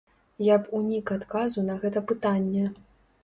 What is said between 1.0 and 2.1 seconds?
адказу на гэта